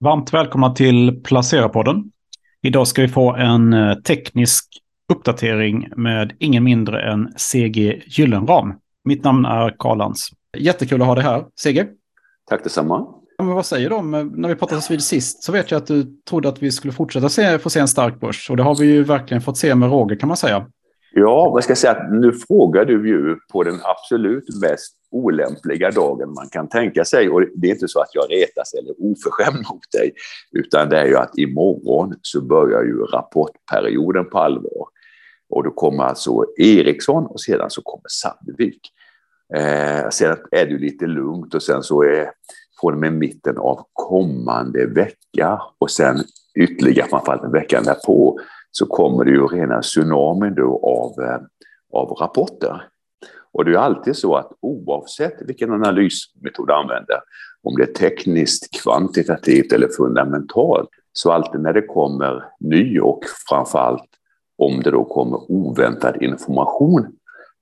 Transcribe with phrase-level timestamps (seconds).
[0.00, 2.04] Varmt välkomna till Placera-podden.
[2.62, 4.64] Idag ska vi få en eh, teknisk
[5.12, 8.74] uppdatering med ingen mindre än CG Gyllenram.
[9.04, 10.28] Mitt namn är Karl Lantz.
[10.58, 11.86] Jättekul att ha dig här, CG.
[12.50, 13.06] Tack detsamma.
[13.38, 16.04] Men vad säger om, eh, när vi pratades vid sist så vet jag att du
[16.28, 18.50] trodde att vi skulle fortsätta se, få se en stark börs.
[18.50, 20.66] Och det har vi ju verkligen fått se med råge kan man säga.
[21.12, 26.32] Ja, vad ska jag säga, nu frågar du ju på den absolut mest olämpliga dagen
[26.32, 27.28] man kan tänka sig.
[27.28, 30.12] Och det är inte så att jag retas eller oförskämd mot dig,
[30.52, 34.88] utan det är ju att imorgon så börjar ju rapportperioden på allvar.
[35.50, 38.80] Och då kommer alltså Ericsson och sedan så kommer Sandvik.
[39.54, 42.30] Eh, sedan är det lite lugnt och sen så är
[42.80, 46.16] från och med mitten av kommande vecka och sen
[46.58, 48.38] ytterligare framförallt veckan därpå
[48.70, 51.40] så kommer det ju rena tsunamin då av, eh,
[51.92, 52.88] av rapporter.
[53.52, 57.16] Och det är alltid så att oavsett vilken analysmetod du använder,
[57.62, 64.08] om det är tekniskt, kvantitativt eller fundamentalt, så alltid när det kommer ny och framförallt
[64.58, 67.06] om det då kommer oväntad information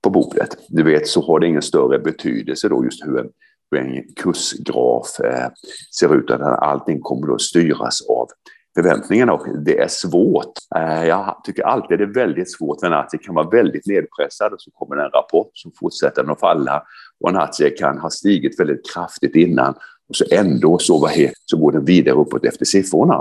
[0.03, 3.29] på bordet, du vet så har det ingen större betydelse då just hur en,
[3.71, 5.49] hur en kursgraf eh,
[5.99, 8.27] ser ut, utan allting kommer då styras av
[8.77, 10.53] förväntningarna och det är svårt.
[10.75, 14.53] Eh, jag tycker alltid det är väldigt svårt för en aktie kan vara väldigt nedpressad
[14.53, 16.83] och så kommer det en rapport som fortsätter att falla
[17.19, 19.73] och en aktie kan ha stigit väldigt kraftigt innan
[20.09, 23.17] och så ändå så, vad heter, så går den vidare uppåt efter siffrorna.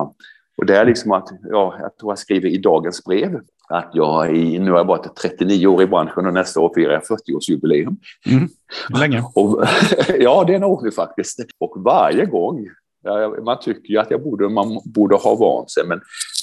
[0.59, 4.37] Och det är liksom att, ja, jag tror jag skriver i dagens brev att jag
[4.37, 7.97] i, nu har jag varit 39 år i branschen och nästa år firar jag 40-årsjubileum.
[8.27, 8.49] Mm.
[9.01, 9.25] Länge.
[9.35, 9.65] Och,
[10.19, 11.41] ja, det är nog faktiskt.
[11.59, 12.69] Och varje gång
[13.45, 16.01] man tycker ju att jag borde, man borde ha vant sig, men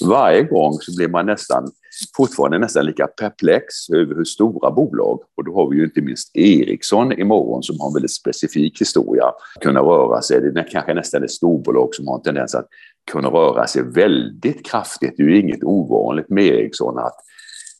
[0.08, 1.68] varje gång så blir man nästan,
[2.16, 6.36] fortfarande nästan lika perplex över hur stora bolag, och då har vi ju inte minst
[6.36, 9.24] Ericsson imorgon som har en väldigt specifik historia,
[9.60, 10.40] kunna röra sig.
[10.40, 12.66] Det är kanske nästan ett storbolag som har en tendens att
[13.12, 15.14] kunna röra sig väldigt kraftigt.
[15.16, 17.14] Det är ju inget ovanligt med Ericsson att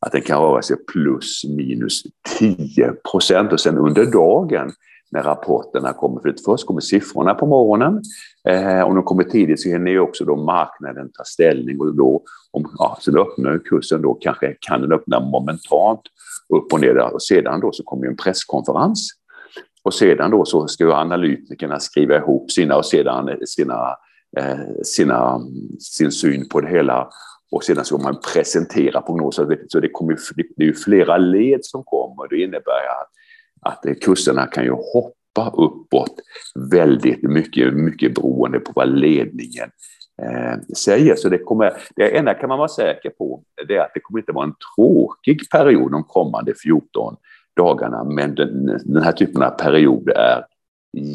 [0.06, 2.02] att den kan röra sig plus minus
[2.38, 4.72] 10 procent och sen under dagen
[5.14, 6.20] när rapporterna kommer.
[6.20, 8.02] För först kommer siffrorna på morgonen.
[8.48, 12.22] Eh, om de kommer tidigt så hinner ju också då marknaden ta ställning och då
[12.50, 16.00] om, ja, så öppnar kursen då kanske kan den öppna momentant
[16.54, 19.10] upp och ner och sedan då så kommer en presskonferens
[19.82, 23.96] och sedan då så ska ju analytikerna skriva ihop sina och sedan sina,
[24.36, 25.40] eh, sina,
[25.80, 27.08] sin syn på det hela
[27.52, 29.58] och sedan ska man presentera prognoser.
[29.68, 30.18] Så det, kommer,
[30.56, 32.28] det är ju flera led som kommer.
[32.28, 33.10] Det innebär att
[33.64, 36.14] att eh, kurserna kan ju hoppa uppåt
[36.70, 39.70] väldigt mycket, mycket beroende på vad ledningen
[40.22, 41.16] eh, säger.
[41.16, 44.20] Så det, kommer, det enda kan man vara säker på det är att det kommer
[44.20, 47.16] inte vara en tråkig period de kommande 14
[47.56, 50.44] dagarna, men den, den här typen av perioder är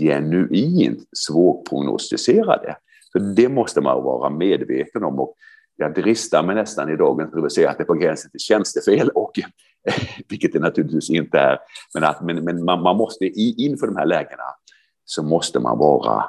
[0.01, 2.75] genuint svårprognostiserade.
[3.11, 5.19] Så det måste man vara medveten om.
[5.19, 5.35] Och
[5.79, 9.31] jag dristar mig nästan i dagens säga att det är på gränsen till tjänstefel, och,
[10.29, 11.59] vilket det naturligtvis inte är.
[11.93, 14.43] Men, att, men, men man, man måste inför de här lägena
[15.05, 16.25] så måste man vara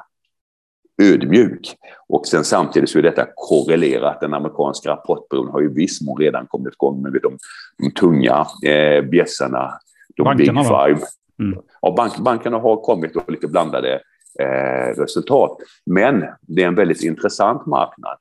[1.01, 1.75] ödmjuk.
[2.07, 4.21] Och sen samtidigt så är detta korrelerat.
[4.21, 7.37] Den amerikanska rapportperioden har ju viss mån redan kommit igång med de,
[7.77, 9.73] de tunga eh, bjässarna,
[10.15, 11.07] de bankerna, big five.
[11.39, 11.59] Mm.
[11.79, 14.01] Och bank, bankerna har kommit och lite blandade
[14.39, 15.57] eh, resultat.
[15.85, 18.17] Men det är en väldigt intressant marknad.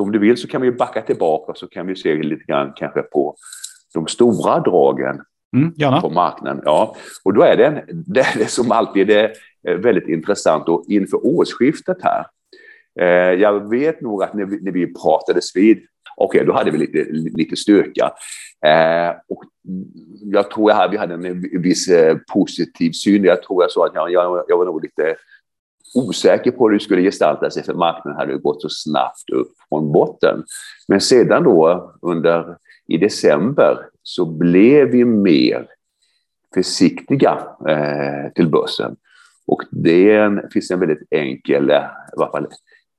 [0.00, 2.72] Så om du vill så kan vi backa tillbaka så kan vi se lite grann
[2.76, 3.36] kanske på
[3.94, 5.20] de stora dragen
[5.56, 6.62] mm, på marknaden.
[6.64, 9.32] Ja, och då är det, det, är som alltid är
[9.76, 12.26] väldigt intressant och inför årsskiftet här.
[13.00, 15.76] Eh, jag vet nog att när vi, när vi pratades vid,
[16.16, 18.12] okej, okay, då hade vi lite, lite styrka.
[18.66, 19.42] Eh, och
[20.22, 23.24] jag tror att vi hade en viss eh, positiv syn.
[23.24, 25.16] Jag tror jag sa att jag, jag, jag var nog lite
[25.94, 29.92] osäker på hur det skulle gestalta sig för marknaden hade gått så snabbt upp från
[29.92, 30.44] botten.
[30.88, 32.56] Men sedan då under
[32.88, 35.66] i december så blev vi mer
[36.54, 38.96] försiktiga eh, till börsen.
[39.46, 42.46] Och det en, finns en väldigt enkel, eh, i varje fall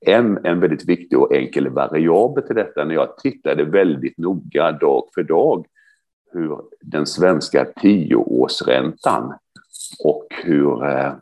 [0.06, 5.04] en, en väldigt viktig och enkel variabel till detta när jag tittade väldigt noga dag
[5.14, 5.66] för dag
[6.32, 9.34] hur den svenska tioårsräntan
[10.04, 11.12] och hur eh,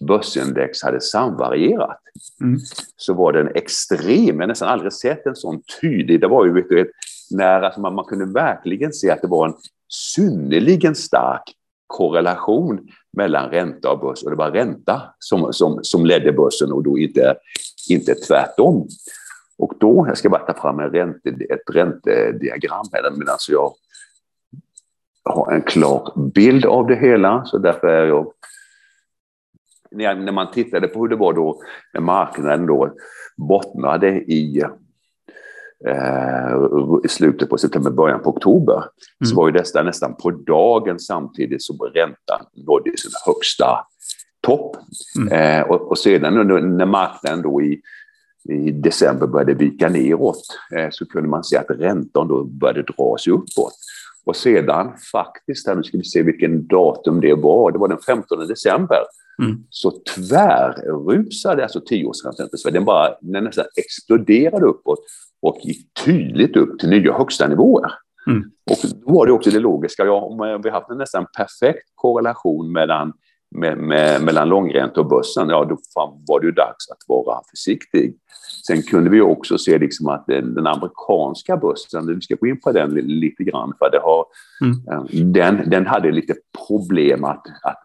[0.00, 2.00] börsindex hade samvarierat.
[2.40, 2.58] Mm.
[2.96, 4.40] Så var den extrem.
[4.40, 6.20] Jag nästan aldrig sett en sån tydlig.
[6.20, 6.92] Det var ju vet du,
[7.30, 9.54] när alltså man, man kunde verkligen se att det var en
[9.88, 11.42] synnerligen stark
[11.86, 16.82] korrelation mellan ränta och börs och det var ränta som, som, som ledde börsen och
[16.82, 17.36] då inte,
[17.90, 18.88] inte tvärtom.
[19.58, 23.72] Och då, jag ska bara ta fram en ränte, ett räntediagram här medan jag
[25.24, 28.32] har en klar bild av det hela, så därför är jag
[29.96, 31.60] när man tittade på hur det var då
[31.94, 32.92] när marknaden då
[33.36, 34.62] bottnade i
[35.86, 36.56] eh,
[37.04, 39.30] i slutet på september, början på oktober, mm.
[39.30, 43.86] så var ju detta nästan på dagen samtidigt som räntan nådde sin högsta
[44.46, 44.76] topp.
[45.18, 45.32] Mm.
[45.32, 46.34] Eh, och, och, sedan
[46.76, 47.80] när marknaden då i,
[48.48, 50.42] i december började vika neråt
[50.76, 53.74] eh, så kunde man se att räntan då började dra sig uppåt.
[54.26, 57.98] Och sedan faktiskt, här, nu ska vi se vilken datum det var, det var den
[57.98, 58.98] 15 december,
[59.42, 59.64] mm.
[59.70, 62.76] så tvärrusade alltså tioårsräntan i Sverige.
[62.76, 64.98] Den, bara, den nästan exploderade uppåt
[65.42, 67.90] och gick tydligt upp till nya högsta nivåer.
[68.26, 68.50] Mm.
[68.70, 72.72] Och då var det också det logiska, ja, om vi haft en nästan perfekt korrelation
[72.72, 73.12] mellan
[73.50, 75.78] med, med, mellan långränta och börsen, ja då
[76.28, 78.16] var det ju dags att vara försiktig.
[78.66, 82.60] Sen kunde vi också se liksom att den, den amerikanska börsen, vi ska gå in
[82.60, 84.24] på den lite grann, för det har,
[84.62, 85.32] mm.
[85.32, 86.34] den, den hade lite
[86.68, 87.82] problem att, att,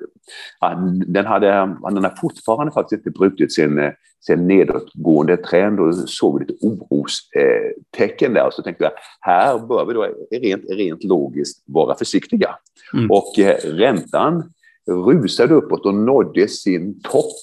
[0.59, 0.77] att,
[1.07, 1.47] den, hade,
[1.91, 8.49] den har fortfarande faktiskt inte brutit sin, sin nedåtgående trend och såg lite orostecken där.
[8.51, 12.55] Så tänkte jag, här bör vi då rent, rent logiskt vara försiktiga.
[12.93, 13.11] Mm.
[13.11, 14.43] Och eh, räntan
[14.87, 17.35] rusade uppåt och nådde sin topp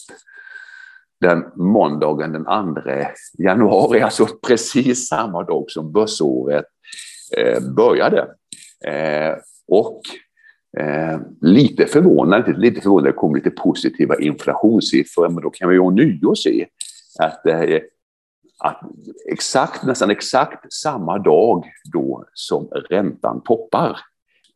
[1.21, 2.81] den måndagen den 2
[3.39, 6.65] januari, alltså precis samma dag som börsåret
[7.37, 8.21] eh, började.
[8.87, 9.37] Eh,
[9.69, 10.01] och
[10.79, 16.67] eh, lite förvånande, lite förvånande kom lite positiva inflationssiffror, men då kan vi ånyo se
[17.19, 17.81] att, eh,
[18.65, 18.81] att
[19.33, 23.99] exakt, nästan exakt samma dag då som räntan toppar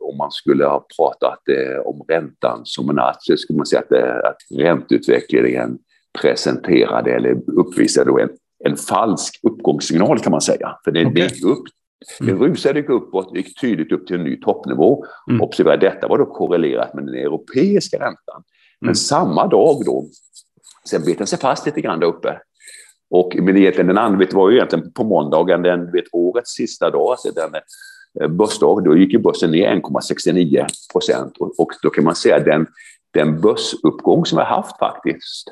[0.03, 3.93] om man skulle ha pratat eh, om räntan som en aktie skulle man säga att,
[3.93, 5.79] eh, att ränteutvecklingen
[6.23, 8.29] presenterade eller uppvisade en,
[8.65, 10.77] en falsk uppgångssignal kan man säga.
[10.85, 11.23] För det, okay.
[11.23, 11.65] gick upp
[12.19, 12.43] det mm.
[12.43, 15.05] rusade uppåt, gick tydligt upp till en ny toppnivå.
[15.31, 15.41] Mm.
[15.41, 18.43] Observera, detta var då korrelerat med den europeiska räntan.
[18.81, 18.95] Men mm.
[18.95, 20.07] samma dag då,
[20.89, 22.39] sen bet den sig fast lite grann där uppe.
[23.11, 27.11] Och men egentligen den andra, var ju egentligen på måndagen, den, vet, årets sista dag,
[27.11, 27.51] alltså den
[28.21, 31.37] Eh, börsdag, då gick ju börsen ner 1,69 procent.
[31.39, 32.67] Och, och, då kan man säga att den,
[33.15, 35.49] den börsuppgång som vi har haft faktiskt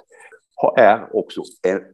[0.77, 1.43] är också,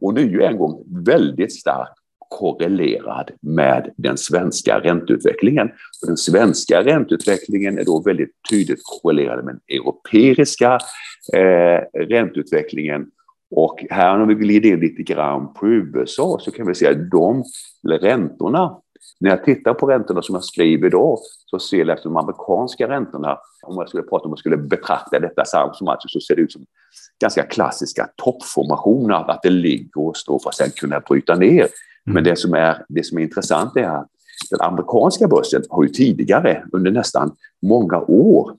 [0.01, 1.93] och nu en gång, väldigt starkt
[2.29, 5.67] korrelerad med den svenska ränteutvecklingen.
[6.01, 10.79] Och den svenska ränteutvecklingen är då väldigt tydligt korrelerad med den europeiska
[11.33, 13.05] eh, ränteutvecklingen.
[13.55, 17.11] Och här när vi glider in lite grann på USA så kan vi säga att
[17.11, 17.43] de
[17.87, 18.77] räntorna
[19.19, 22.87] när jag tittar på räntorna som jag skriver idag så ser jag efter de amerikanska
[22.87, 26.41] räntorna, om jag skulle prata om jag skulle betrakta detta som alltså, så ser det
[26.41, 26.65] ut som
[27.21, 31.59] ganska klassiska toppformationer, att det ligger och står för att sen kunna bryta ner.
[31.59, 31.69] Mm.
[32.05, 34.07] Men det som, är, det som är intressant är att
[34.49, 38.55] den amerikanska börsen har ju tidigare under nästan många år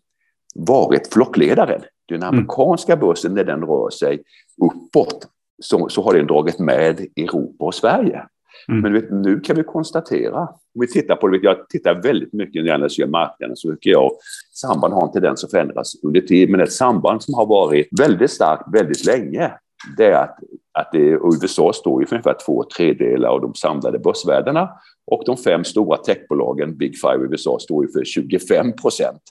[0.54, 1.80] varit flockledaren.
[2.08, 2.28] Den mm.
[2.28, 4.22] amerikanska börsen, när den rör sig
[4.62, 5.28] uppåt,
[5.62, 8.22] så, så har den dragit med Europa och Sverige.
[8.68, 8.80] Mm.
[8.80, 12.62] Men vet, nu kan vi konstatera, om vi tittar på det, jag tittar väldigt mycket
[12.62, 14.10] när jag analyserar marknaden, så tycker jag
[14.54, 18.30] samband har en tendens att förändras under tid, men ett samband som har varit väldigt
[18.30, 19.52] starkt väldigt länge,
[19.96, 20.38] det är att,
[20.78, 24.70] att det, USA står ju för ungefär två tredjedelar av de samlade börsvärdena
[25.10, 29.22] och de fem stora techbolagen, Big Five i USA, står ju för 25 procent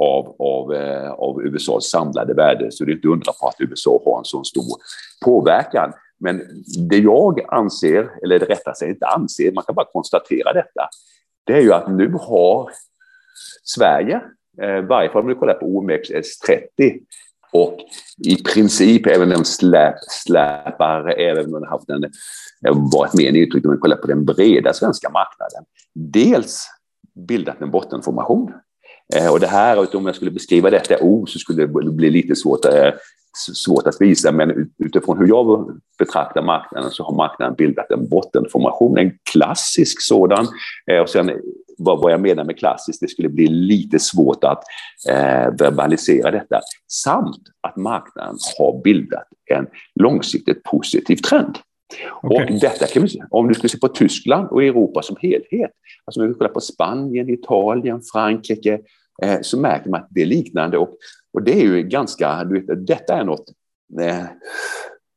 [0.00, 2.70] av, av, eh, av USAs samlade värde.
[2.70, 4.76] Så det är inte undra på att USA har en så stor
[5.24, 5.92] påverkan.
[6.20, 6.42] Men
[6.88, 10.88] det jag anser, eller det rättare sagt inte anser, man kan bara konstatera detta,
[11.46, 12.70] det är ju att nu har
[13.64, 14.20] Sverige,
[14.62, 17.00] eh, i varje fall om du kollar på OMXS30,
[17.52, 17.78] och
[18.24, 23.32] i princip även en släp, släpare, även om den har haft en, eh, varit mer
[23.32, 25.64] uttryck, om vi kollar på den breda svenska marknaden.
[25.94, 26.66] Dels
[27.28, 28.52] bildat en bottenformation.
[29.14, 32.36] Eh, och det här, om jag skulle beskriva detta ord så skulle det bli lite
[32.36, 32.64] svårt.
[32.64, 32.92] Eh,
[33.36, 38.98] svårt att visa, men utifrån hur jag betraktar marknaden så har marknaden bildat en bottenformation,
[38.98, 40.46] en klassisk sådan.
[40.90, 41.30] Eh, och sen
[41.78, 44.62] vad, jag menar med klassisk, det skulle bli lite svårt att
[45.08, 46.60] eh, verbalisera detta.
[46.88, 49.66] Samt att marknaden har bildat en
[50.00, 51.58] långsiktigt positiv trend.
[52.22, 52.54] Okay.
[52.54, 55.70] Och detta kan vi se, om du skulle se på Tyskland och Europa som helhet,
[56.04, 58.80] alltså om vi kollar på Spanien, Italien, Frankrike,
[59.22, 60.78] eh, så märker man att det är liknande.
[60.78, 60.96] Och
[61.36, 63.52] och det är ju ganska, du vet, detta är något
[64.00, 64.24] eh,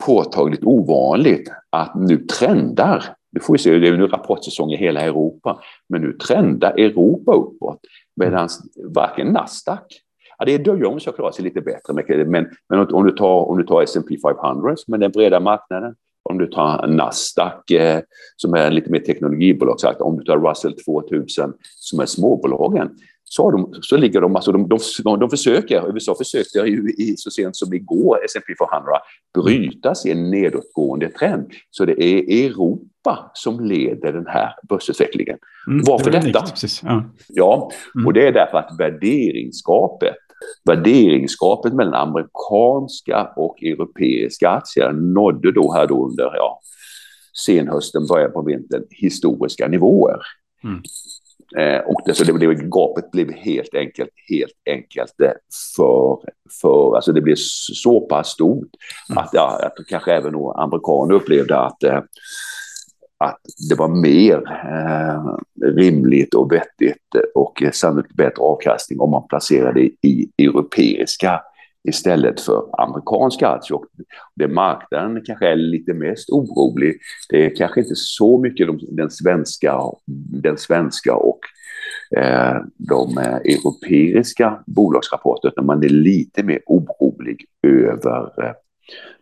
[0.05, 5.01] påtagligt ovanligt att nu trendar, Nu får vi se, det är nu rapportsäsong i hela
[5.01, 5.59] Europa,
[5.89, 7.79] men nu trendar Europa uppåt
[8.15, 8.49] medan
[8.93, 10.01] varken Nasdaq
[10.37, 13.49] Ja, det är Dow Jones som klarar sig lite bättre, men, men om du tar,
[13.49, 18.01] om du tar S&P 500 som är den breda marknaden, om du tar Nasdaq eh,
[18.35, 22.89] som är lite mer teknologibolag, om du tar Russell 2000 som är småbolagen,
[23.31, 24.69] så, de, så ligger de, alltså de,
[25.03, 28.91] de, de försöker, USA försökte ju i, så sent som igår, S&P 500,
[29.43, 31.51] bryta sin nedåtgående trend.
[31.69, 35.37] Så det är Europa som leder den här börsutvecklingen.
[35.67, 36.41] Mm, Varför det detta?
[36.41, 38.07] Precis, ja, ja mm.
[38.07, 40.15] och det är därför att värderingsgapet
[40.65, 46.59] värderingsgapet mellan amerikanska och europeiska aktier nådde då här då under ja,
[47.45, 50.19] senhösten, början på vintern historiska nivåer.
[50.63, 50.81] Mm.
[51.57, 55.31] Eh, och det, så det, det, gapet blev helt enkelt, helt enkelt eh,
[55.75, 56.17] för,
[56.61, 57.35] för alltså det blev
[57.73, 58.69] så pass stort
[59.09, 59.17] mm.
[59.17, 62.01] att, ja, att kanske även amerikaner upplevde att, eh,
[63.17, 63.39] att
[63.69, 65.37] det var mer eh,
[65.75, 71.41] rimligt och vettigt och sannolikt bättre avkastning om man placerade i europeiska
[71.89, 73.77] istället för amerikanska aktier.
[73.77, 73.85] Och
[74.35, 79.09] det marknaden kanske är lite mest orolig, det är kanske inte så mycket de, den,
[79.09, 79.81] svenska,
[80.43, 81.39] den svenska och
[82.17, 88.53] eh, de eh, europeiska bolagsrapporterna, utan man är lite mer orolig över eh,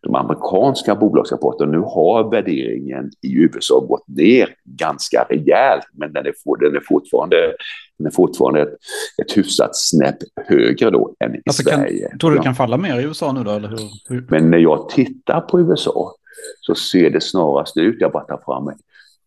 [0.01, 1.71] de amerikanska bolagsrapporterna.
[1.71, 7.53] Nu har värderingen i USA gått ner ganska rejält, men den är, den är fortfarande,
[7.97, 8.73] den är fortfarande ett,
[9.21, 12.09] ett hyfsat snäpp högre då än i alltså Sverige.
[12.09, 13.51] Kan, tror du det kan falla mer i USA nu då?
[13.51, 13.77] Eller hur?
[14.09, 14.27] hur?
[14.29, 16.13] Men när jag tittar på USA
[16.59, 18.71] så ser det snarast ut, jag bara tar fram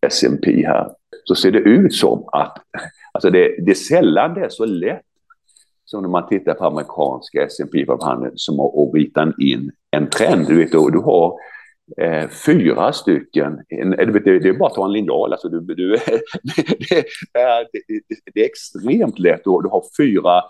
[0.07, 0.89] S&P här,
[1.23, 2.57] så ser det ut som att,
[3.11, 5.01] alltså det, det är sällan det är så lätt
[5.91, 10.47] som när man tittar på amerikanska S&P 500 som att rita in en trend.
[10.47, 11.33] Du, vet, du har
[11.97, 15.59] eh, fyra stycken, en, vet, det, det är bara att ta en linjal, alltså du,
[15.59, 15.89] du,
[16.43, 16.97] det,
[17.33, 17.67] är,
[18.33, 20.43] det, är extremt lätt, du, du har fyra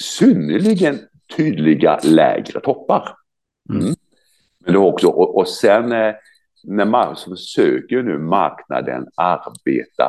[0.00, 0.98] synnerligen
[1.36, 3.08] tydliga lägre toppar.
[3.70, 3.94] Mm.
[4.64, 6.14] Men du har också, och, och sen eh,
[6.64, 10.08] när man försöker nu marknaden arbeta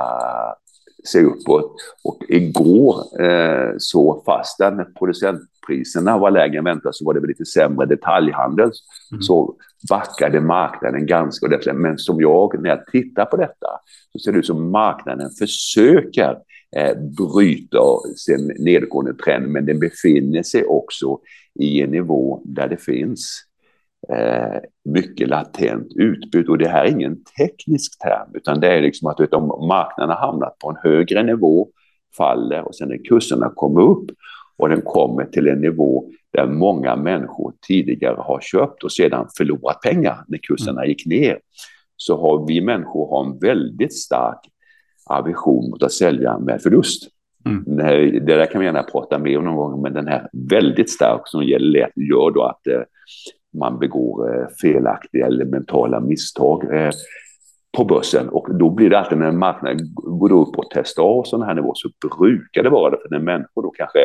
[1.03, 1.75] se uppåt.
[2.03, 7.45] Och igår eh, så fastän producentpriserna var lägre än väntat så var det väl lite
[7.45, 8.71] sämre detaljhandel.
[9.11, 9.21] Mm.
[9.21, 9.55] Så
[9.89, 11.75] backade marknaden ganska ordentligt.
[11.75, 13.67] Men som jag, när jag tittar på detta,
[14.11, 16.37] så ser det ut som marknaden försöker
[16.75, 17.79] eh, bryta
[18.15, 21.19] sin nedgående trend, men den befinner sig också
[21.59, 23.43] i en nivå där det finns
[24.09, 26.49] eh, mycket latent utbud.
[26.49, 30.15] Och det här är ingen teknisk term, utan det är liksom att vet, om marknaden
[30.17, 31.69] har hamnat på en högre nivå,
[32.17, 34.05] faller och sen när kurserna kommer upp
[34.57, 39.81] och den kommer till en nivå där många människor tidigare har köpt och sedan förlorat
[39.81, 40.89] pengar när kurserna mm.
[40.89, 41.39] gick ner,
[41.97, 44.39] så har vi människor har en väldigt stark
[45.05, 47.09] aversion mot att sälja med förlust.
[47.45, 47.63] Mm.
[48.25, 51.21] Det där kan vi gärna prata mer om någon gång, men den här väldigt stark
[51.25, 52.81] som gäller gör då att eh,
[53.53, 56.91] man begår eh, felaktiga eller mentala misstag eh,
[57.77, 58.29] på börsen.
[58.29, 61.73] Och då blir det alltid när marknaden går upp och testar av sådana här nivåer
[61.75, 63.99] så brukar det vara det för när människor då kanske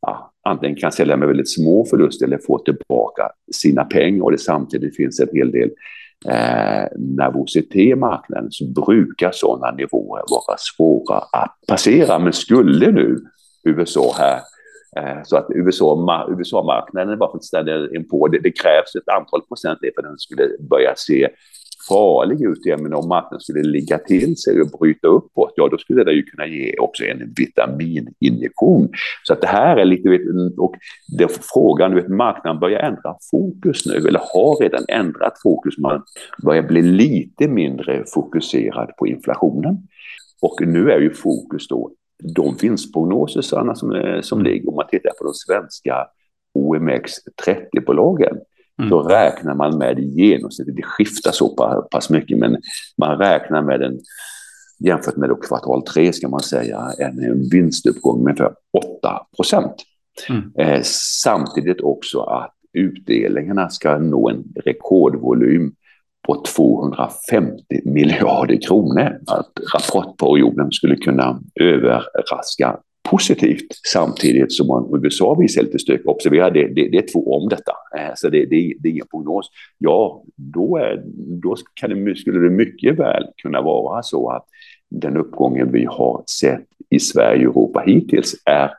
[0.00, 4.38] ja, antingen kan sälja med väldigt små förluster eller få tillbaka sina pengar och det
[4.38, 5.70] samtidigt finns en hel del
[6.28, 12.18] eh, nervositet i marknaden så brukar sådana nivåer vara svåra att passera.
[12.18, 13.18] Men skulle nu
[13.64, 14.59] USA här Eh,
[14.96, 18.28] Eh, så att USA-marknaden USA bara fullständigt inpå.
[18.28, 21.28] Det, det krävs ett antal procent för att den skulle börja se
[21.88, 22.82] farlig ut igen.
[22.82, 26.22] Men om marknaden skulle ligga till sig och bryta uppåt, ja då skulle det ju
[26.22, 28.88] kunna ge också en vitamininjektion.
[29.22, 30.08] Så att det här är lite,
[30.58, 30.74] och
[31.18, 35.78] det frågan, du vet, marknaden börjar ändra fokus nu, eller har redan ändrat fokus.
[35.78, 36.02] Man
[36.44, 39.78] börjar bli lite mindre fokuserad på inflationen.
[40.42, 41.90] Och nu är ju fokus då
[42.22, 43.74] de vinstprognoser som,
[44.22, 46.06] som ligger, om man tittar på de svenska
[46.54, 47.12] OMX
[47.46, 48.38] 30-bolagen,
[48.78, 48.90] mm.
[48.90, 51.48] då räknar man med i genomsnitt, det skiftar så
[51.90, 52.56] pass mycket, men
[52.98, 54.00] man räknar med en
[54.78, 58.54] jämfört med då kvartal tre ska man säga, en vinstuppgång med ungefär
[58.98, 59.74] 8 procent.
[60.28, 60.52] Mm.
[60.58, 60.80] Eh,
[61.22, 65.74] samtidigt också att utdelningarna ska nå en rekordvolym
[66.26, 69.18] på 250 miljarder kronor.
[69.26, 72.76] Att rapportperioden skulle kunna överraska
[73.10, 76.06] positivt samtidigt som man USA visar lite stök.
[76.06, 79.06] Observera, det, det, det, är två om detta, eh, så det, det, det är ingen
[79.10, 79.50] prognos.
[79.78, 81.02] Ja, då, är,
[81.42, 84.44] då kan det, skulle det mycket väl kunna vara så att
[84.90, 88.70] den uppgången vi har sett i Sverige och Europa hittills är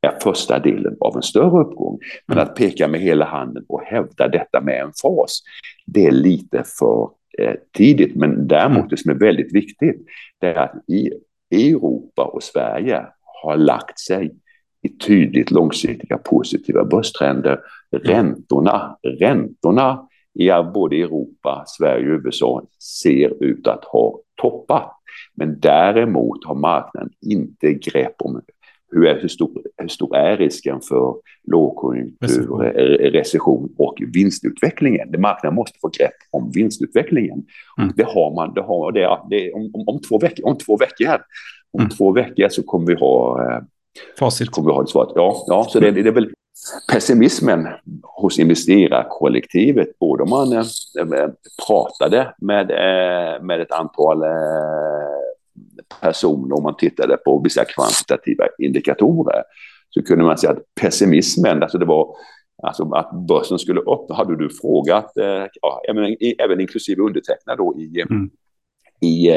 [0.00, 1.98] är första delen av en större uppgång.
[2.26, 5.42] Men att peka med hela handen och hävda detta med en fas,
[5.86, 8.16] det är lite för eh, tidigt.
[8.16, 10.06] Men däremot det som är väldigt viktigt,
[10.40, 11.10] det är att i
[11.50, 13.06] Europa och Sverige
[13.42, 14.34] har lagt sig
[14.82, 17.60] i tydligt långsiktiga positiva börstrender.
[17.90, 22.62] Räntorna, räntorna i både Europa, Sverige och USA
[23.02, 24.94] ser ut att ha toppat.
[25.34, 28.42] Men däremot har marknaden inte grepp om
[28.90, 31.14] hur, är, hur, stor, hur stor är risken för
[31.50, 32.62] lågkonjunktur, recession.
[33.12, 35.20] recession och vinstutvecklingen?
[35.20, 37.44] Marknaden måste få grepp om vinstutvecklingen.
[37.78, 37.92] Mm.
[37.96, 41.22] Det har man, det har, det, det, om, om, om, två veckor, om två veckor,
[41.72, 41.90] om mm.
[41.90, 43.62] två veckor så kommer vi ha eh,
[44.18, 44.50] Facit.
[44.50, 45.12] Kommer vi ha det svaret.
[45.14, 46.30] Ja, ja, så det, det är väl
[46.92, 47.68] pessimismen
[48.02, 50.64] hos investerarkollektivet, både om man äh,
[51.66, 54.28] pratade med, äh, med ett antal äh,
[56.00, 59.42] personer, om man tittade på vissa kvantitativa indikatorer,
[59.90, 62.14] så kunde man säga att pessimismen, alltså det var
[62.62, 65.12] alltså att börsen skulle upp, hade du frågat,
[65.62, 68.30] ja, även, även inklusive undertecknad då i, mm.
[69.00, 69.28] i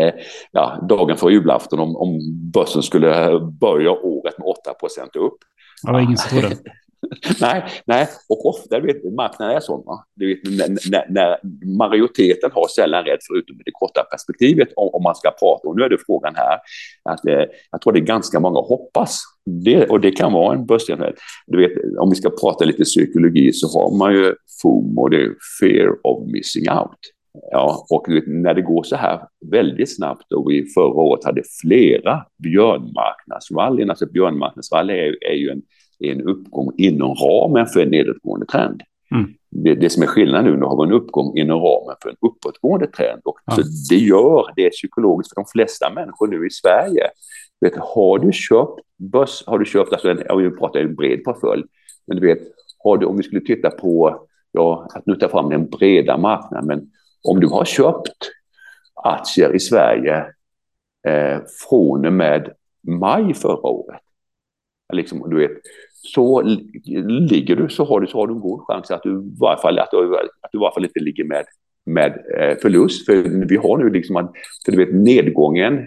[0.52, 2.20] ja, dagen för julafton om, om
[2.54, 4.72] börsen skulle börja året med 8
[5.20, 5.38] upp.
[5.84, 6.56] Det var ingen som trodde.
[7.42, 9.84] nej, nej, och ofta vet marknaden är sån.
[9.86, 10.06] Va?
[10.16, 10.40] Du vet,
[10.92, 11.40] när, när,
[11.78, 15.68] majoriteten har sällan rätt förutom i det korta perspektivet om, om man ska prata.
[15.68, 16.60] Och nu är det frågan här
[17.04, 19.22] att eh, jag tror det är ganska många hoppas.
[19.46, 21.16] Det, och det kan vara en börsgeneraell.
[21.48, 25.36] Du vet, om vi ska prata lite psykologi så har man ju FOMO, det är
[25.60, 27.00] fear of missing out.
[27.52, 29.20] Ja, och när det går så här
[29.52, 35.62] väldigt snabbt och vi förra året hade flera björnmarknadsrallyn, alltså björnmarknadsrally är, är ju en
[36.04, 38.82] en uppgång inom ramen för en nedåtgående trend.
[39.16, 39.34] Mm.
[39.50, 42.16] Det, det, som är skillnaden nu, nu har vi en uppgång inom ramen för en
[42.22, 43.22] uppåtgående trend.
[43.26, 43.56] Och ja.
[43.56, 47.08] så det gör, det är psykologiskt för de flesta människor nu i Sverige.
[47.62, 51.64] Vet, har du köpt börs, har du köpt, alltså en, jag pratar en bred portfölj,
[52.08, 52.40] men du vet,
[52.84, 56.68] har du, om vi skulle titta på, ja, att nu ta fram den breda marknaden,
[56.68, 56.90] men
[57.24, 58.32] om du har köpt
[59.04, 60.26] aktier i Sverige
[61.08, 61.40] eh,
[61.70, 62.54] från och med
[62.88, 64.02] maj förra året,
[64.94, 65.52] liksom, du vet,
[66.14, 66.42] så
[67.08, 69.62] ligger du så har du, så har du en god chans att du i varje
[69.62, 71.46] fall, att du, att du i varje fall inte ligger med,
[71.86, 73.06] med eh, förlust.
[73.06, 74.32] För vi har nu liksom att,
[74.66, 75.80] för du vet nedgången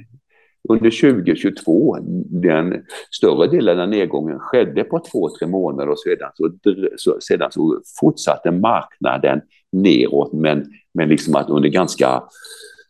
[0.69, 1.99] under 2022,
[2.43, 6.51] den större delen av nedgången skedde på två, tre månader och sedan så,
[6.97, 9.41] så, sedan så fortsatte marknaden
[9.73, 12.23] neråt, men, men liksom att under ganska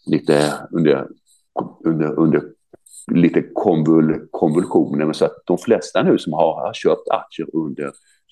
[0.07, 1.07] lite under,
[1.85, 2.43] under, under
[3.13, 5.13] lite konvul, konvulsioner.
[5.13, 7.91] Så att de flesta nu som har, har köpt aktier under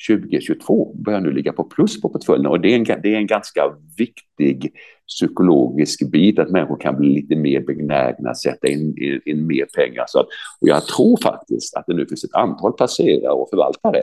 [0.09, 2.47] 2022 börjar nu ligga på plus på portföljen.
[2.47, 3.63] Och det är, en, det är en ganska
[3.99, 4.73] viktig
[5.09, 9.67] psykologisk bit att människor kan bli lite mer benägna att sätta in, in, in mer
[9.77, 10.05] pengar.
[10.09, 10.27] Så att,
[10.61, 14.03] och jag tror faktiskt att det nu finns ett antal placerare och förvaltare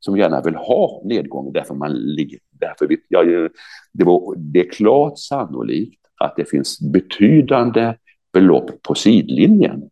[0.00, 2.38] som gärna vill ha nedgång därför man ligger...
[2.60, 3.22] Därför vi, ja,
[3.92, 7.94] det, var, det är klart sannolikt att det finns betydande
[8.32, 9.82] belopp på sidlinjen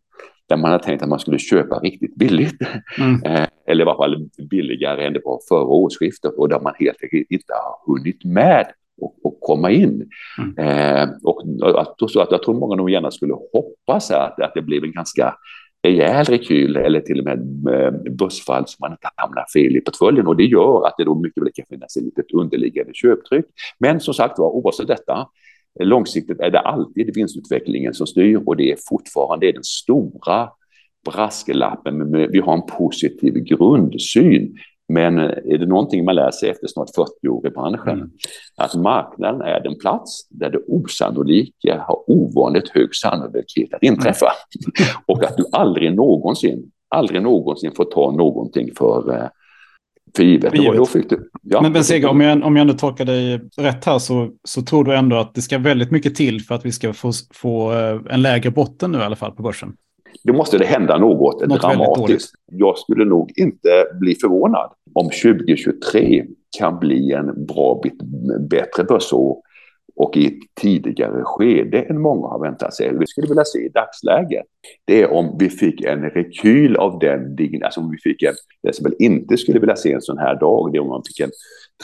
[0.53, 2.61] där man har tänkt att man skulle köpa riktigt billigt.
[2.97, 3.23] Mm.
[3.23, 7.03] Eh, eller i alla fall billigare än det var förra årsskiftet och där man helt
[7.03, 8.67] enkelt inte har hunnit med
[9.01, 10.09] och, och komma in.
[10.37, 10.57] Mm.
[10.57, 11.41] Eh, och
[11.81, 14.91] att, så att jag tror många nog gärna skulle hoppas att, att det blev en
[14.91, 15.35] ganska
[15.83, 17.39] rejäl rekyl eller till och med
[17.73, 21.15] eh, börsfall så man inte hamnar fel i portföljen och det gör att det då
[21.15, 23.45] mycket väl kan finnas ett litet underliggande köptryck.
[23.79, 25.27] Men som sagt var, oavsett detta
[25.79, 30.49] Långsiktigt är det alltid vinstutvecklingen som styr och det är fortfarande den stora
[31.11, 32.11] brasklappen.
[32.31, 34.57] Vi har en positiv grundsyn.
[34.89, 38.11] Men är det någonting man lär sig efter snart 40 år i branschen, mm.
[38.57, 44.25] att marknaden är den plats där det osannolika har ovanligt hög sannolikhet att inträffa.
[44.25, 44.89] Mm.
[45.07, 49.27] och att du aldrig någonsin, aldrig någonsin får ta någonting för eh,
[50.15, 50.51] för givet.
[50.51, 50.77] För givet.
[50.77, 51.61] Då, fick du, ja.
[51.61, 54.95] Men, Seger, om jag, om jag nu tolkar dig rätt här så, så tror du
[54.95, 58.21] ändå att det ska väldigt mycket till för att vi ska få, få eh, en
[58.21, 59.73] lägre botten nu i alla fall på börsen?
[60.23, 62.33] Då måste det hända något, något dramatiskt.
[62.51, 66.25] Jag skulle nog inte bli förvånad om 2023
[66.57, 68.01] kan bli en bra bit
[68.49, 69.37] bättre börsår
[70.03, 72.97] och i ett tidigare skede än många har väntat sig.
[72.99, 74.45] Vi skulle vilja se i dagsläget,
[74.85, 78.33] det är om vi fick en rekyl av den dignitet, alltså om vi fick en,
[78.63, 81.03] det som väl inte skulle vilja se en sån här dag, det är om man
[81.07, 81.31] fick en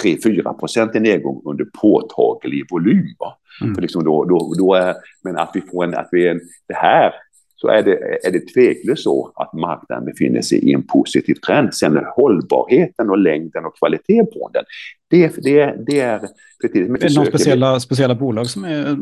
[0.03, 3.15] 3-4 procent i nedgång under påtaglig volym.
[3.61, 3.75] Mm.
[3.75, 6.75] För liksom då, då, då är, men att vi får en, att vi en, det
[6.75, 7.13] här
[7.61, 11.73] så är det, är det tveklöst så att marknaden befinner sig i en positiv trend.
[11.73, 14.63] Sen hållbarheten och längden och kvaliteten på den,
[15.09, 16.19] det, det, det är
[16.61, 17.03] tidigt.
[17.03, 18.97] är det några speciella, speciella bolag som är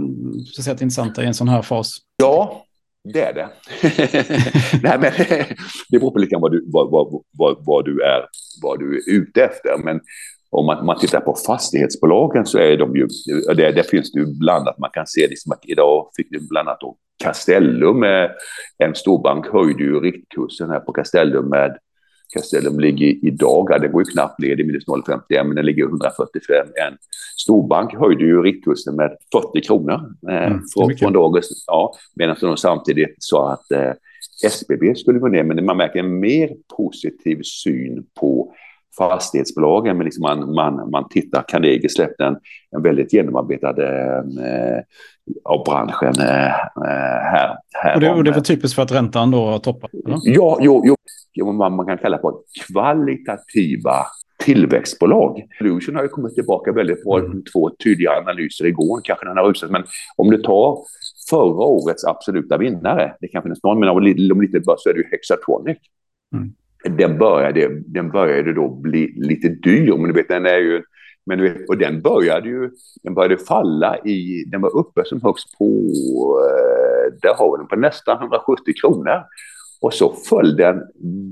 [0.54, 1.98] speciellt intressanta i en sån här fas?
[2.18, 2.66] Ja,
[3.14, 3.50] det är det.
[4.84, 5.12] Nej, men,
[5.90, 8.26] det beror på lite vad du, vad, vad, vad, vad, du är,
[8.62, 9.78] vad du är ute efter.
[9.84, 10.00] Men
[10.50, 13.08] om man, man tittar på fastighetsbolagen så är de ju,
[13.56, 14.78] det, det finns det ju blandat.
[14.78, 16.84] Man kan se liksom att idag fick du bland annat
[17.24, 18.04] Castellum,
[18.78, 21.78] en storbank höjde ju riktkursen här på Castellum med
[22.34, 26.68] Castellum ligger idag, den går ju knappt ner, är minus 0,51, men den ligger 145.
[26.88, 26.98] En
[27.38, 32.58] storbank höjde ju riktkursen med 40 kronor eh, mm, från, från dagens, ja, medan de
[32.58, 33.92] samtidigt sa att eh,
[34.46, 38.54] SBB skulle gå ner, men man märker en mer positiv syn på
[38.98, 39.98] fastighetsbolagen.
[39.98, 42.38] Men liksom man, man, man tittar, Carnegie släppte en,
[42.72, 44.82] en väldigt genomarbetad eh,
[45.44, 46.52] av branschen eh,
[47.32, 47.56] här.
[47.74, 49.48] här och, det, och det var typiskt för att räntan då?
[49.48, 50.20] Eller?
[50.24, 50.96] Ja, jo, jo,
[51.34, 52.34] jo man, man kan kalla för
[52.68, 54.06] kvalitativa
[54.44, 55.44] tillväxtbolag.
[55.62, 57.20] Evolution har ju kommit tillbaka väldigt bra.
[57.20, 57.44] Mm.
[57.54, 59.72] Två tydliga analyser igår, kanske den har rusat.
[59.72, 59.84] Men
[60.16, 60.78] om du tar
[61.30, 65.00] förra årets absoluta vinnare, det kan finnas någon, men om lite bör så är det
[65.00, 65.78] ju Hexatronic.
[66.36, 66.54] Mm.
[66.90, 70.84] Den, började, den började då bli lite dyr, men du vet, den är ju
[71.26, 72.72] men du vet, och den började ju
[73.04, 75.66] den började falla i, den var uppe som högst på,
[76.46, 79.24] eh, där har vi den på nästan 170 kronor.
[79.82, 80.82] Och så föll den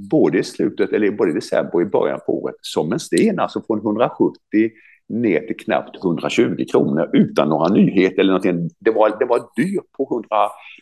[0.09, 3.39] både i slutet, eller både i december och i början på året som en sten,
[3.39, 4.31] alltså från 170
[5.09, 8.69] ner till knappt 120 kronor utan några nyheter eller någonting.
[8.79, 10.27] Det var, det var dyrt på 100,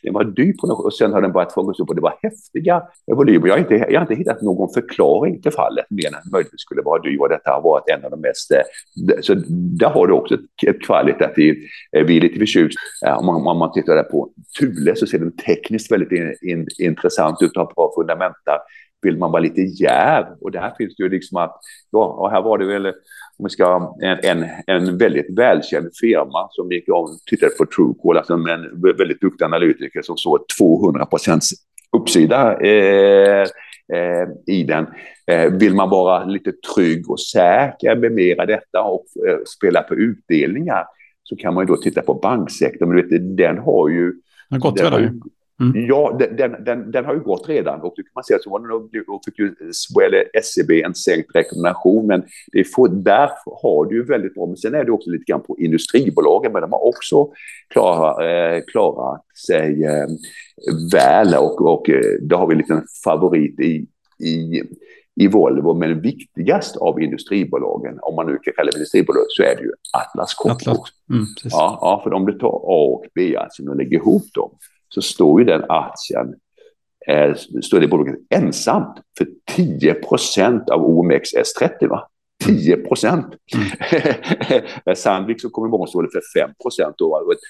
[0.03, 2.13] det var dyrt på något, och sen har den börjat fångas upp och det var
[2.23, 3.47] häftiga volymer.
[3.47, 6.61] Jag har inte, jag har inte hittat någon förklaring till fallet mer än att möjligtvis
[6.61, 9.33] skulle vara dyr och detta har varit en av de mest, eh, så
[9.79, 11.57] där har du också ett, kvalitativt,
[11.97, 15.07] eh, vi är lite förtjust, eh, om man, om man tittar där på Thule så
[15.07, 18.51] ser den tekniskt väldigt in, in, intressant ut och har bra fundamenta
[19.03, 20.25] vill man vara lite jäv.
[20.41, 21.59] Och där finns det ju liksom att,
[21.91, 22.85] ja, och här var det väl,
[23.37, 28.19] om vi ska, en, en, en väldigt välkänd firma som gick om tittade på Truecaller,
[28.19, 31.49] alltså en väldigt duktig analytiker som såg 200 procents
[31.97, 33.47] uppsida eh,
[33.93, 34.87] eh, i den.
[35.27, 39.95] Eh, vill man vara lite trygg och säker med mera detta och eh, spela på
[39.95, 40.85] utdelningar
[41.23, 42.89] så kan man ju då titta på banksektorn.
[42.89, 44.11] Men du vet, den har ju...
[44.49, 45.21] Den har gått redan.
[45.61, 45.85] Mm.
[45.87, 48.57] Ja, den, den, den, har ju gått redan och då kan man säga att så
[48.57, 48.89] nog,
[49.25, 49.55] fick ju
[50.33, 54.45] SCB en sänkt rekommendation, men det för, där har du ju väldigt bra.
[54.45, 57.29] Men sen är det också lite grann på industribolagen, men de har också
[57.69, 60.07] klarat, eh, klarat sig eh,
[60.93, 63.87] väl och, och eh, då har vi en liten favorit i,
[64.25, 64.63] i
[65.15, 69.55] i Volvo, men viktigast av industribolagen, om man nu kan kalla det industribolag, så är
[69.55, 70.71] det ju Atlas Copco.
[70.71, 70.89] Atlas.
[71.09, 74.51] Mm, ja, ja, för om du tar A och B-aktien och lägger ihop dem,
[74.93, 76.35] så står ju den aktien
[77.07, 81.87] eh, står det bolaget ensamt för 10 procent av OMXS30.
[81.89, 82.07] Va?
[82.45, 83.25] 10 procent.
[83.55, 84.95] Mm.
[84.95, 86.95] Sandvik som kommer imorgon står det för 5 procent.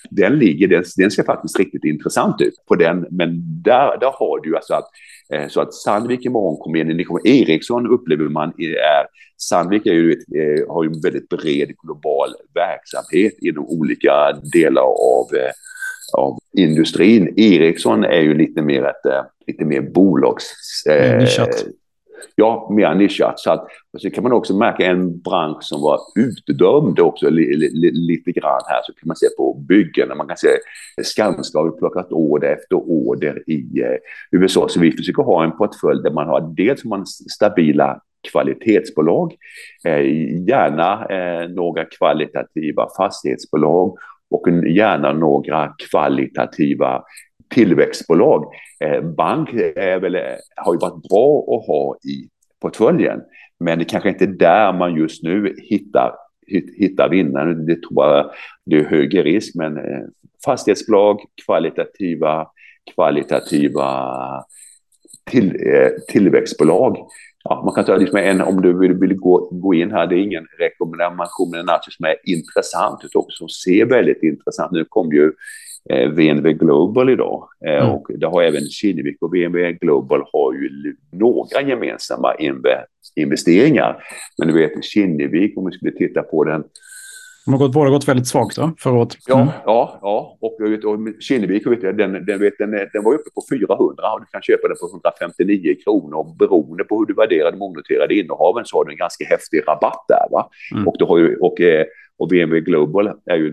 [0.09, 3.07] Den, ligger, den, den ser faktiskt riktigt intressant ut på den.
[3.11, 3.29] Men
[3.63, 4.85] där, där har du alltså att,
[5.33, 6.97] eh, så att Sandvik imorgon kommer in.
[6.97, 9.05] Det kommer, Ericsson upplever man är,
[9.37, 15.35] Sandvik är ju, eh, har ju en väldigt bred global verksamhet inom olika delar av
[15.35, 15.51] eh,
[16.17, 17.33] av industrin.
[17.37, 20.45] Ericsson är ju lite mer ett eh, lite mer bolags...
[20.89, 21.65] Eh, nischat.
[22.35, 23.39] Ja, mer nischat.
[23.39, 27.91] Så, att, så kan man också märka en bransch som var utdömd också li, li,
[27.91, 28.81] lite grann här.
[28.83, 30.17] Så kan man se på byggen.
[30.17, 30.47] Man kan se
[31.03, 33.97] Skanska har plockat order efter order i eh,
[34.31, 34.67] USA.
[34.69, 39.35] Så vi försöker ha en portfölj där man har dels man stabila kvalitetsbolag,
[39.85, 40.05] eh,
[40.47, 43.97] gärna eh, några kvalitativa fastighetsbolag
[44.33, 47.03] och gärna några kvalitativa
[47.53, 48.45] tillväxtbolag.
[48.79, 50.21] Eh, bank är väl, eh,
[50.55, 52.29] har ju varit bra att ha i
[52.61, 53.21] portföljen,
[53.59, 56.11] men det kanske inte är där man just nu hittar,
[56.77, 57.65] hittar vinnaren.
[57.65, 58.31] Det tror jag
[58.65, 60.03] det är högre risk, men eh,
[60.45, 62.47] fastighetsbolag, kvalitativa,
[62.95, 64.09] kvalitativa
[65.31, 65.57] till,
[66.07, 66.97] tillväxtbolag
[67.49, 70.15] ja, man kan ta liksom en, om du vill, vill gå, gå in här, det
[70.15, 74.71] är ingen rekommendation, men en aktie som är intressant och som ser väldigt intressant.
[74.71, 75.31] Nu kom ju
[75.89, 77.89] eh, VNV Global idag eh, mm.
[77.89, 82.33] och det har även Kinnevik och VNV Global har ju några gemensamma
[83.15, 84.03] investeringar.
[84.37, 86.63] Men du vet Kinnevik, om vi skulle titta på den
[87.45, 89.17] de har gått, båda gått väldigt svagt då, förra året.
[89.29, 89.47] Mm.
[89.47, 90.37] Ja, ja, ja.
[90.41, 90.53] Och,
[90.91, 94.77] och Kinnevik, den, den, den, den var uppe på 400 och du kan köpa den
[94.79, 96.35] för 159 kronor.
[96.39, 100.05] Beroende på hur du värderar de onoterade innehaven så har du en ganska häftig rabatt
[100.07, 100.25] där.
[100.31, 100.49] Va?
[100.73, 100.87] Mm.
[100.87, 101.85] Och, du har ju, och eh,
[102.17, 103.51] och BMW Global är ju,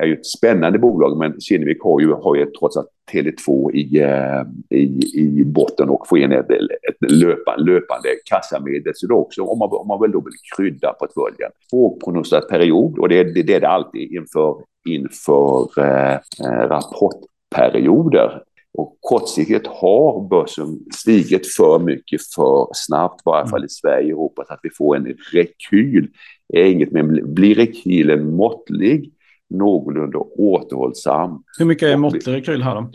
[0.00, 4.00] är ju ett spännande bolag, men Kinnevik har ju, har ju trots allt Tele2 i,
[4.00, 5.00] eh, i,
[5.40, 8.92] i botten och få in ett, ett löpande, löpande kassamedel.
[8.96, 11.50] Så då också, om man, om man väl då vill krydda portföljen.
[11.70, 14.56] tvåprognostiserad period och det, det, det är det alltid inför,
[14.88, 18.42] inför eh, eh rapportperioder.
[18.78, 24.20] Och kortsiktigt har börsen stigit för mycket för snabbt, i varje fall i Sverige och
[24.20, 26.08] Europa, så att vi får en rekyl.
[26.52, 29.13] Är inget men blir rekylen måttlig,
[29.50, 31.42] någorlunda återhållsam.
[31.58, 32.90] Hur mycket är måttlig rekyl här då?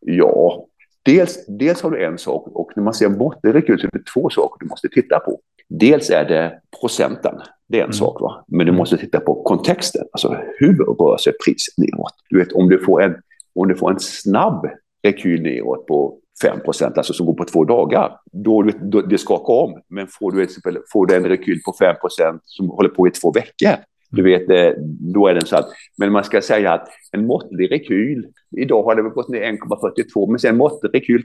[0.00, 0.66] Ja,
[1.04, 4.06] dels, dels har du en sak och när man ser måttlig rekyl så är det
[4.14, 5.40] två saker du måste titta på.
[5.68, 7.34] Dels är det procenten,
[7.68, 7.92] det är en mm.
[7.92, 8.44] sak, va?
[8.48, 10.04] men du måste titta på kontexten.
[10.12, 12.14] Alltså hur rör sig priset neråt?
[12.30, 13.14] Du vet, om du får en,
[13.54, 14.66] om du får en snabb
[15.02, 19.54] rekyl neråt på 5 procent, alltså som går på två dagar, då, då det skakar
[19.54, 19.80] om.
[19.88, 23.10] Men får du, exempel, får du en rekyl på 5 procent som håller på i
[23.10, 23.76] två veckor,
[24.16, 24.76] du vet,
[25.14, 28.26] då är den så att, men man ska säga att en måttlig rekyl,
[28.56, 31.22] idag har det väl gått ner 1,42, men sen måttlig rekyl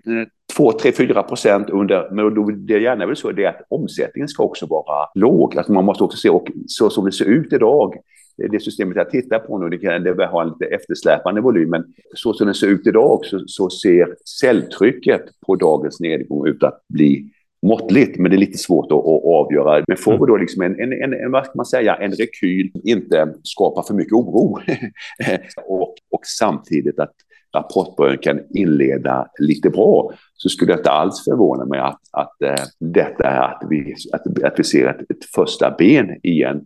[0.57, 3.65] 2, 3, 4 procent under, men då, det är gärna väl så det är att
[3.69, 5.57] omsättningen ska också vara låg.
[5.57, 7.95] Alltså man måste också se, och så som det ser ut idag,
[8.43, 11.69] eh, det systemet jag tittar på nu, det, kan, det ha en lite eftersläpande volym,
[11.69, 11.83] men
[12.15, 16.81] så som det ser ut idag så, så ser säljtrycket på dagens nedgång ut att
[16.89, 19.83] bli måttligt, men det är lite svårt att, att avgöra.
[19.87, 22.71] Men får vi då liksom en, en, en, en, vad ska man säga, en rekyl
[22.83, 24.59] inte skapar för mycket oro
[25.67, 27.13] och, och samtidigt att
[27.55, 32.65] rapportbörjan kan inleda lite bra så skulle jag inte alls förvåna mig att, att äh,
[32.79, 36.61] detta är att vi, att, att vi ser ett, ett första ben i en,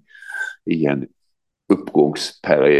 [0.65, 1.05] i en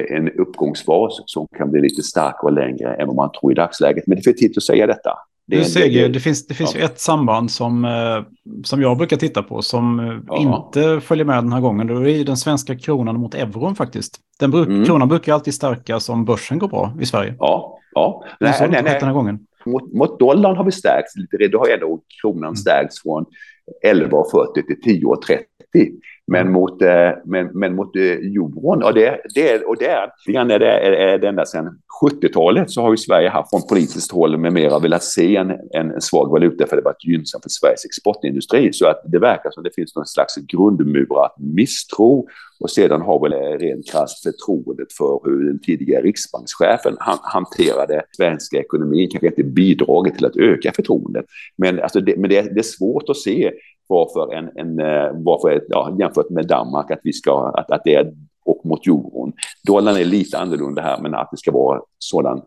[0.10, 4.08] en uppgångsfas som kan bli lite starkare och längre än vad man tror i dagsläget.
[4.08, 5.18] Men det är för tidigt att säga detta.
[5.48, 6.80] Det, du ser, det finns, det finns ja.
[6.80, 8.24] ju ett samband som, eh,
[8.64, 10.38] som jag brukar titta på som eh, ja.
[10.38, 11.88] inte följer med den här gången.
[11.88, 14.20] Det är den svenska kronan mot euron faktiskt.
[14.40, 14.86] Den bruk, mm.
[14.86, 17.36] Kronan brukar alltid stärkas om börsen går bra i Sverige.
[17.40, 18.24] Ja, ja.
[18.40, 18.98] Nej, nej, nej, nej.
[19.00, 19.40] Den här gången.
[19.66, 21.48] Mot, mot dollarn har vi stärkts lite.
[21.48, 22.56] Då har ändå kronan mm.
[22.56, 23.26] stärkts från
[23.86, 25.92] 11,40 till 10,30.
[26.28, 30.56] Men mot, eh, men, men mot eh, euron, och det, det, och det är, det
[30.56, 34.54] är, är det ända sedan 70-talet så har ju Sverige haft från politiskt håll med
[34.54, 38.74] mera velat se en, en svag valuta för det varit gynnsamt för Sveriges exportindustri.
[38.74, 42.28] Så att det verkar som det finns någon slags grundmurat misstro
[42.60, 48.04] och sedan har väl eh, rent krasst förtroendet för hur den tidigare riksbankschefen han, hanterade
[48.18, 51.26] svenska ekonomin kanske inte bidragit till att öka förtroendet.
[51.58, 53.52] Men, alltså det, men det, det är svårt att se
[53.88, 57.96] varför, en, en, eh, varför ja, jämfört med Danmark, att, vi ska, att, att det
[57.96, 58.14] är
[58.46, 59.34] och mot euron.
[59.68, 62.42] Dollarn är lite annorlunda här, men att det ska vara sådan,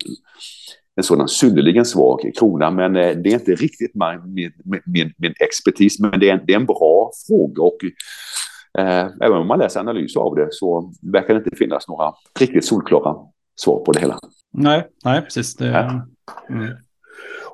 [0.97, 2.71] en sådan synnerligen svag krona.
[2.71, 3.92] Men eh, det är inte riktigt
[4.35, 4.53] min,
[4.87, 7.62] min, min expertis, men det är, en, det är en bra fråga.
[7.62, 7.79] Och,
[9.23, 13.17] även om man läser analyser av det så verkar det inte finnas några riktigt solklara
[13.57, 14.19] svar på det hela.
[14.53, 15.57] Nej, nej precis.
[15.57, 16.01] Det,
[16.51, 16.71] mm.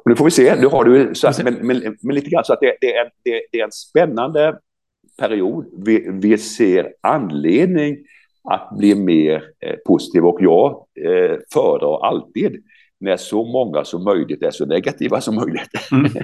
[0.05, 0.55] Och nu får vi se.
[0.61, 3.05] Nu har du, så att, men, men, men, lite grann så att det, det, är,
[3.23, 4.59] det, det är en spännande
[5.19, 5.67] period.
[5.87, 7.97] Vi, vi ser anledning
[8.51, 10.71] att bli mer eh, positiv och jag
[11.05, 12.63] eh, föredrar alltid
[13.01, 15.91] när så många som möjligt är så negativa som möjligt.
[15.93, 16.13] Mm.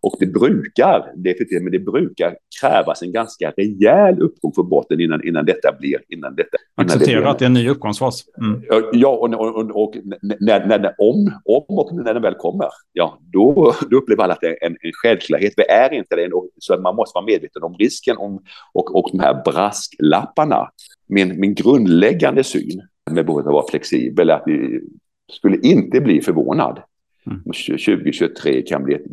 [0.00, 5.26] och det brukar, definitivt, men det brukar krävas en ganska rejäl uppgång för botten innan,
[5.26, 5.98] innan detta blir...
[6.08, 8.24] Innan detta, Acceptera att det är en ny uppgångsfas.
[8.40, 8.62] Mm.
[8.92, 9.96] Ja, och, och, och, och
[10.40, 14.40] när, när, om, om och när den väl kommer, ja, då, då upplever alla att
[14.40, 15.52] det är en, en självklarhet.
[15.56, 19.08] Vi är inte det, så att man måste vara medveten om risken om, och, och
[19.12, 20.68] de här brasklapparna.
[21.08, 24.80] Min, min grundläggande syn med behovet av att vara flexibel är att vi
[25.32, 26.80] skulle inte bli förvånad
[27.26, 27.42] Mm.
[27.42, 29.10] 2023 kan bli ett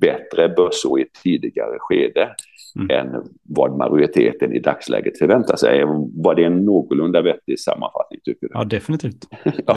[0.00, 2.28] bättre börsår i ett tidigare skede
[2.76, 2.90] mm.
[2.90, 5.84] än vad majoriteten i dagsläget förväntar sig.
[6.14, 8.52] Var det en någorlunda vettig sammanfattning tycker du?
[8.54, 9.28] Ja, definitivt.
[9.66, 9.76] ja.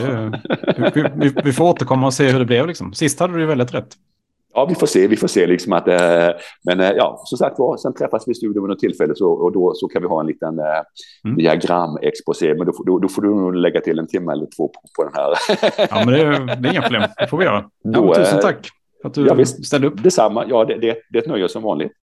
[0.94, 2.66] vi, vi, vi, får återkomma och se hur det blev.
[2.66, 2.92] Liksom.
[2.92, 3.96] Sist hade du väldigt rätt.
[4.54, 5.06] Ja, vi får se.
[5.06, 6.28] Vi får se liksom att, eh,
[6.64, 9.32] men eh, ja, som sagt var, sen träffas vi i studion vid något tillfälle så,
[9.32, 10.64] och då så kan vi ha en liten eh,
[11.24, 11.36] mm.
[11.36, 12.54] diagramexposé.
[12.54, 15.04] Men då, då, då, får du nog lägga till en timme eller två på, på
[15.04, 15.34] den här.
[15.90, 17.02] ja, men det, är, det är inga problem.
[17.18, 17.64] Det får vi göra.
[17.82, 18.70] Ja, då, tusen tack
[19.02, 20.02] för att du ja, visst, ställde upp.
[20.02, 20.44] Detsamma.
[20.48, 21.92] Ja, det, det, det är ett nöje som vanligt.